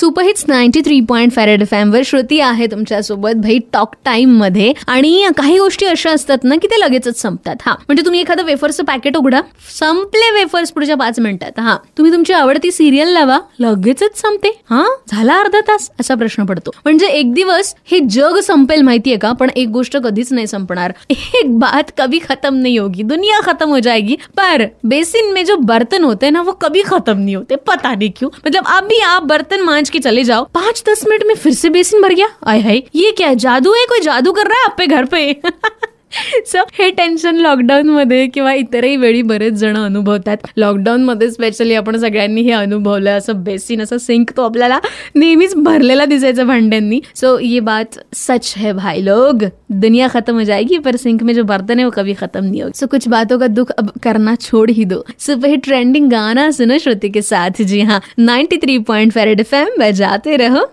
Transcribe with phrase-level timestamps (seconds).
[0.00, 4.72] Superhits ninety three point फॅरेड FM Shruti आहे तुमच्यासोबत भाई टॉक टाइममध्ये.
[4.86, 7.56] आणि काही गोष्टी अशा असतात ना की ते लगेचच संपतात.
[7.66, 7.72] हा.
[7.72, 9.40] म्हणजे तुम्ही एखादं वेफर्सचं पॅकेट उघडा.
[9.78, 11.60] संपले वेफर्स पुढच्या पाच मिनिटात.
[11.60, 11.76] हा.
[11.76, 13.38] तुम्ही तुमची आवडती सिरियल लावा.
[13.60, 14.60] लगेचच संपते.
[14.70, 14.86] हा?
[15.10, 15.90] झाला अर्धा तास?
[16.00, 16.70] असा प्रश्न पडतो.
[16.84, 19.32] म्हणजे एक दिवस हे जग संपेल माहितीये का?
[19.32, 20.92] पण एक गोष्ट कधीच नाही संपणार.
[21.10, 23.02] एक बात कभी खतम नहीं होगी.
[23.02, 24.14] दुनिया खत्म हो जाएगी.
[24.14, 27.54] पर बेसिन में जो बर्तन होते हैं ना वो कभी खत्म नहीं होते.
[27.56, 28.30] पता नहीं क्यों.
[28.46, 32.02] मतलब अभी आप बर्तन खींच के चले जाओ। पांच दस मिनट में फिर से बेसिन
[32.02, 33.84] भर गया। आय हाय ये क्या है जादू है?
[33.84, 35.40] कोई जादू कर रहा है आप पे घर पे?
[36.46, 40.36] सो हे टेन्शन लॉकडाऊनमध्ये किंवा इतरही वेळी बरेच जण अनुभवतात.
[40.56, 44.78] लॉकडाऊनमध्ये स्पेशली आपण सगळ्यांनी हे अनुभवलं असं बेसिन असं सिंक तो आपल्याला
[45.14, 47.00] नेहमीच भरलेला दिसायचा भांड्यांनी.
[47.14, 49.44] सो ये बात सच है भाई लोग.
[49.70, 52.78] दुनिया खत्म हो जाएगी पर सिंक में जो बर्तन है वो कभी खत्म नहीं होगी.
[52.78, 55.04] सो कुछ बातों का दुख अब करना छोड़ ही दो.
[55.18, 57.62] सो वही ट्रेंडिंग गाना सुनो श्रुति के साथ.
[57.62, 60.70] जी हाँ 93.5 थ्री पॉइंट फेरेड एफ बजाते रहो.